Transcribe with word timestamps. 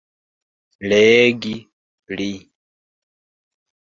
Legi 0.89 1.53
pli. 2.05 2.29